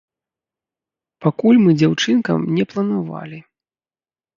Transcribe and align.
Пакуль 1.27 1.61
мы 1.67 1.71
дзяўчынкам 1.85 2.51
не 2.59 2.63
планавалі. 2.75 3.39